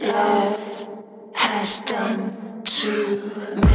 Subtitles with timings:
[0.00, 0.88] love
[1.34, 3.67] has done to me.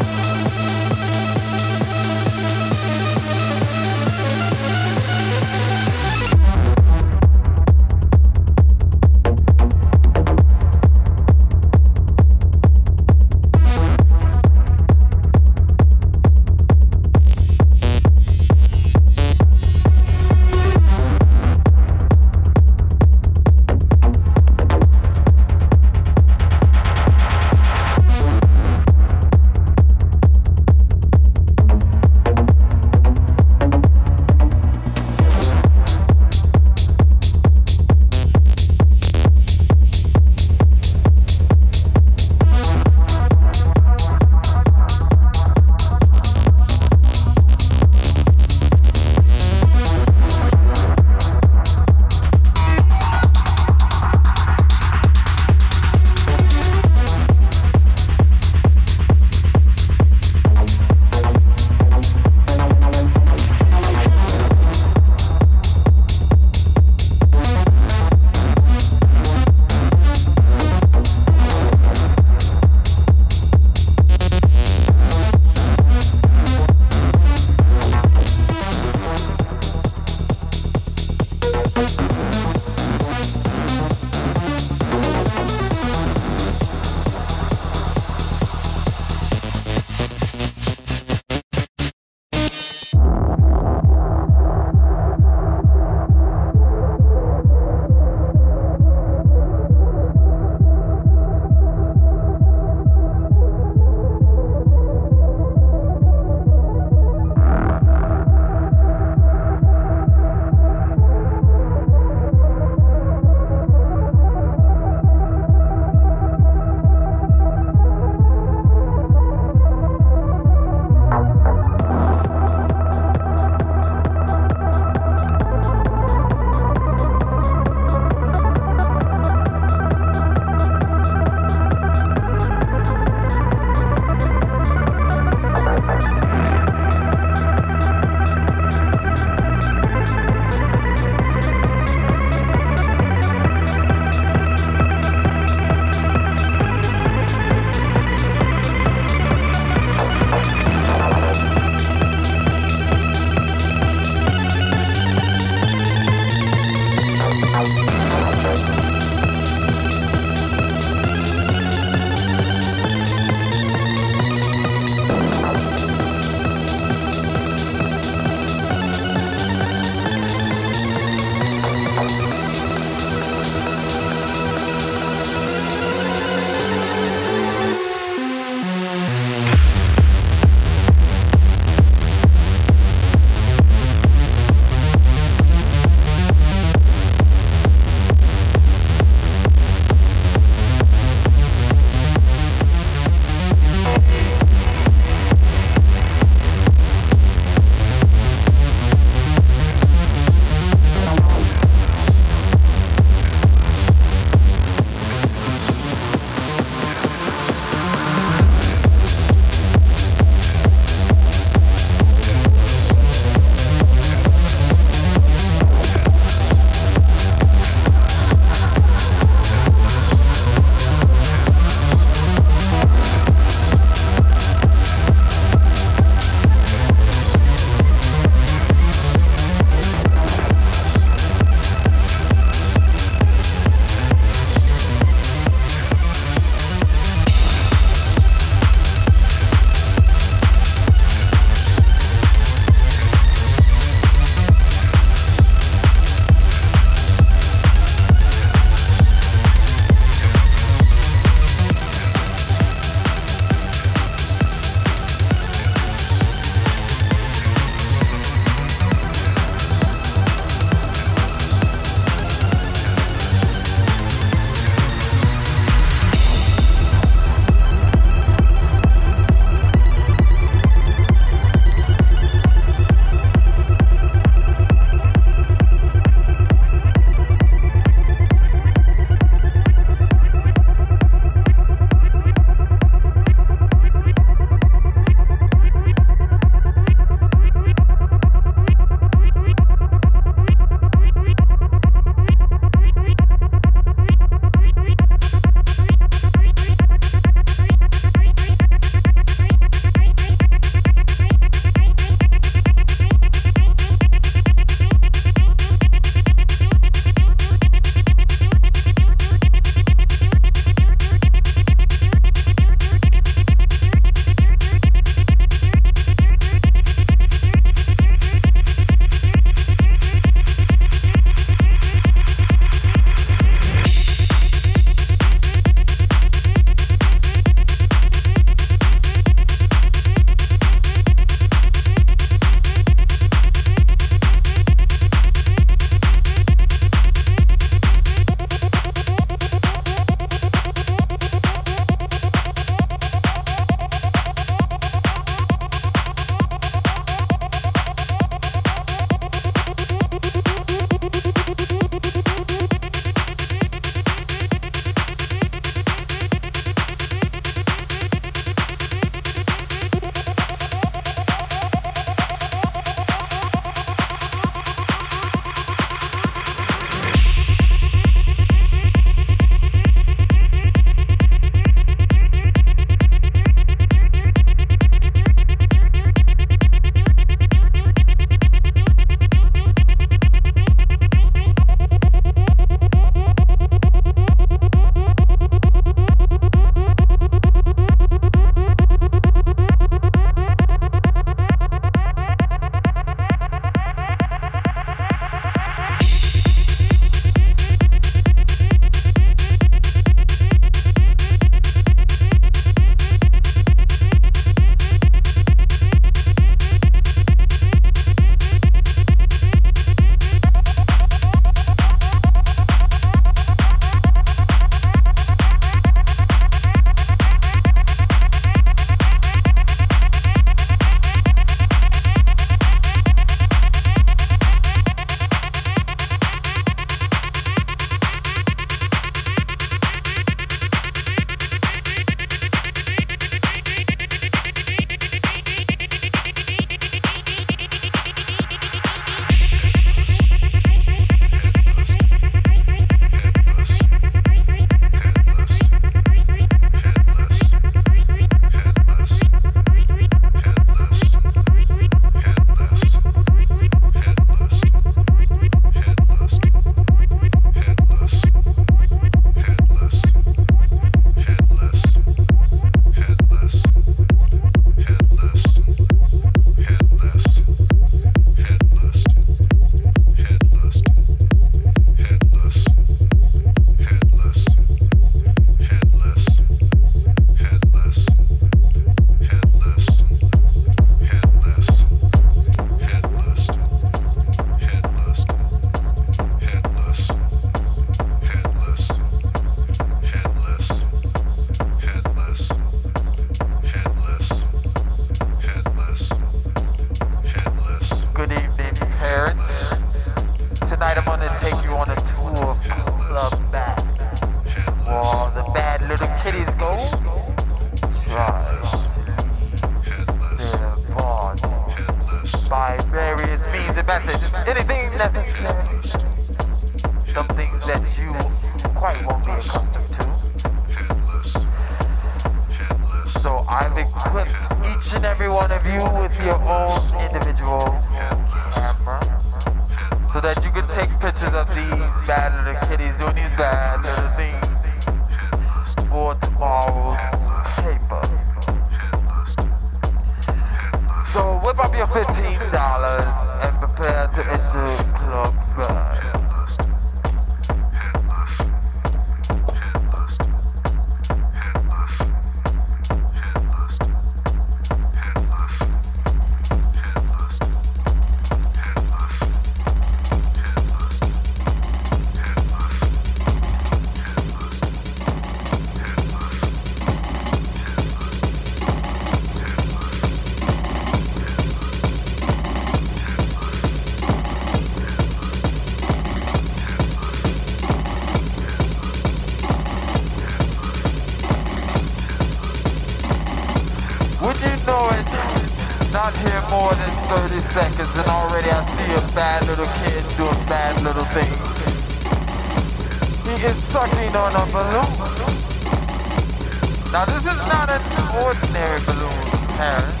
[598.18, 600.00] ordinary balloon Paris.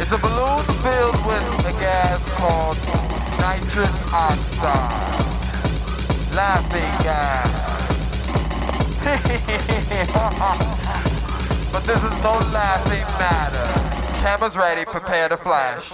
[0.00, 2.78] It's a balloon filled with a gas called
[3.40, 5.26] nitrous oxide.
[6.34, 7.50] Laughing gas.
[11.72, 13.66] but this is no laughing matter.
[14.20, 15.92] Cameras ready, prepare to flash.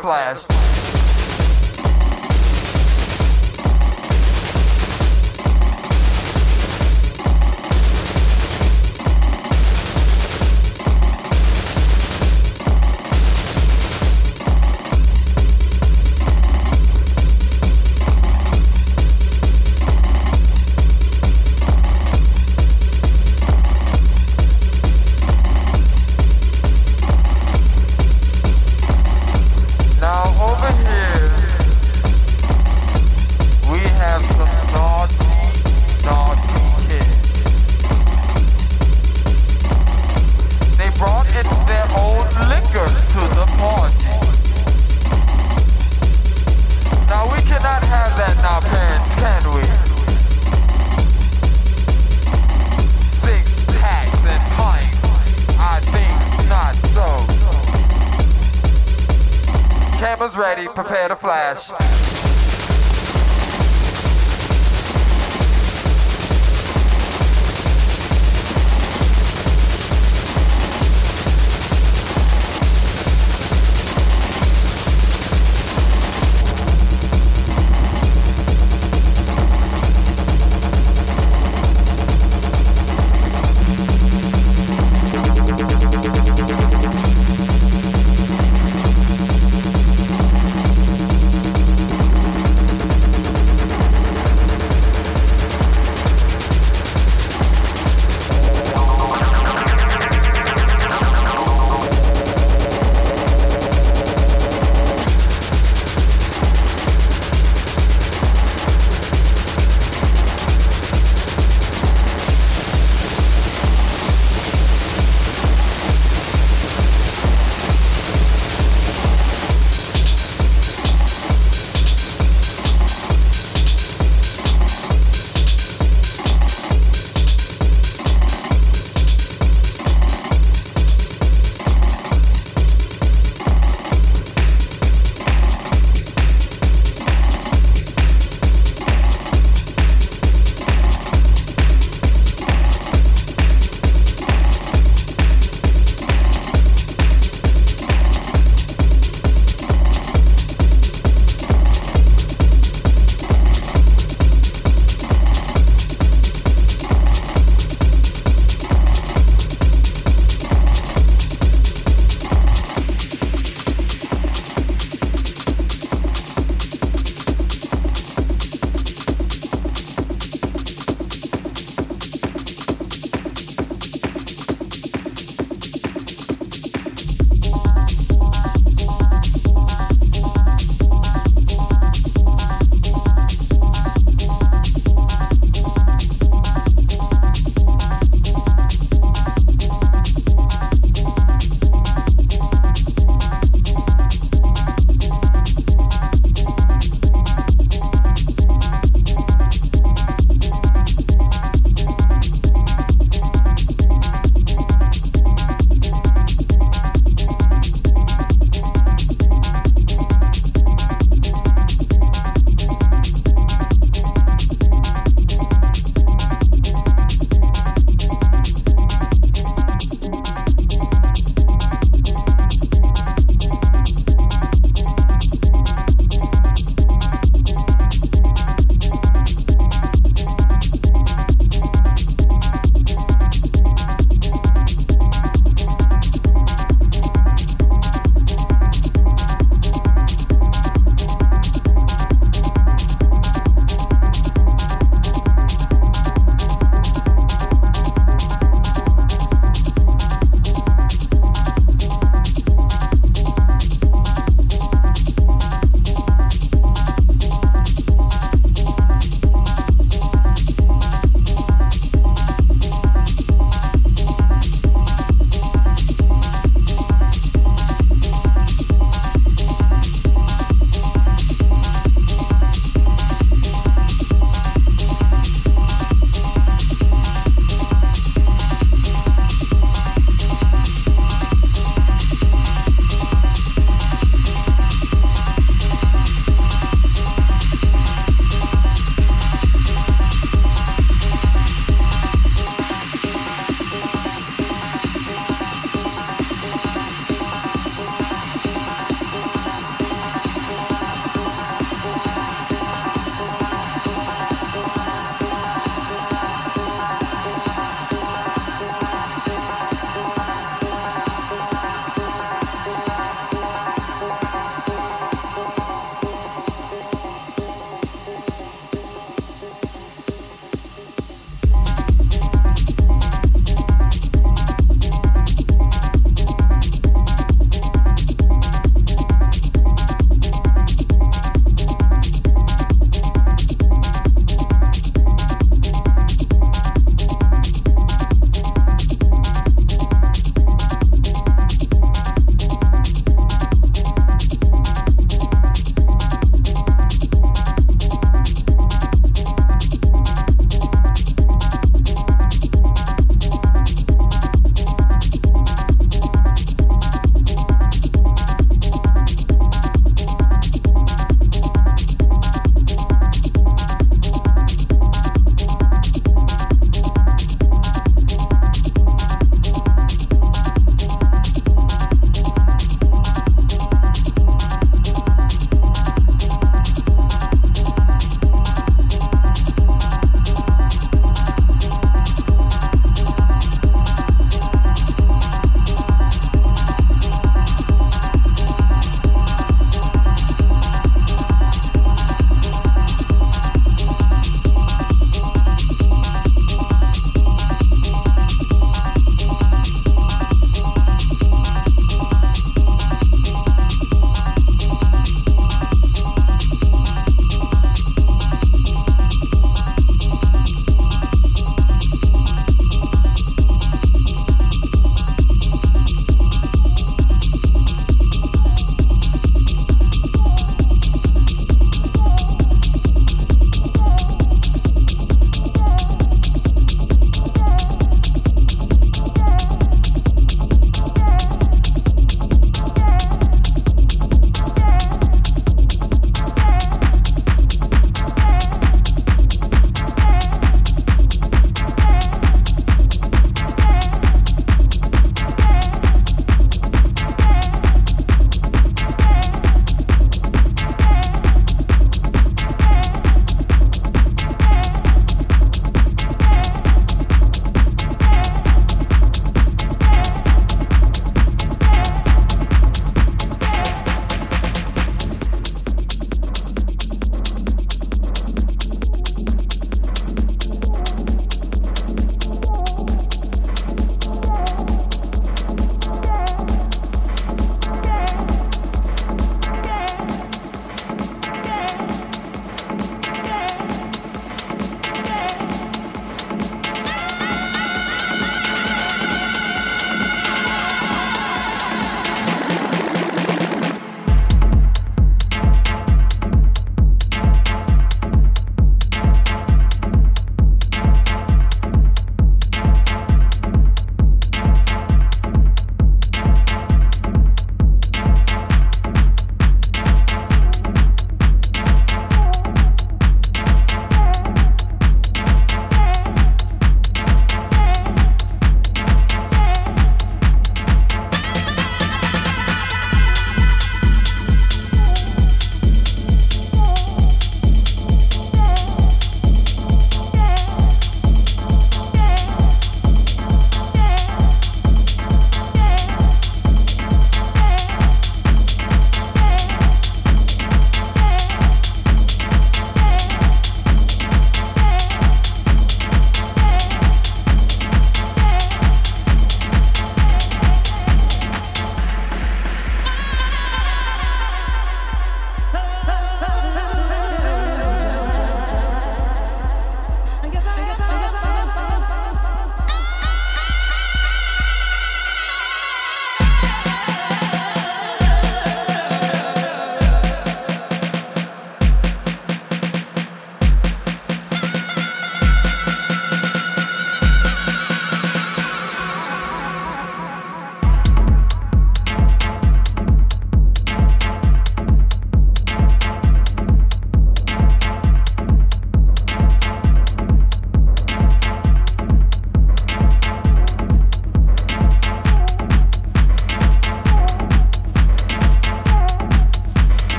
[0.00, 0.49] flash.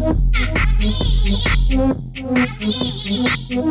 [0.00, 0.40] Happy!
[3.50, 3.69] Happy!